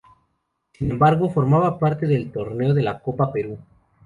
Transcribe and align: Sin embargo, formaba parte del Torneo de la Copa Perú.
Sin 0.71 0.89
embargo, 0.89 1.29
formaba 1.29 1.77
parte 1.77 2.07
del 2.07 2.31
Torneo 2.31 2.73
de 2.73 2.81
la 2.81 2.99
Copa 3.01 3.31
Perú. 3.31 3.59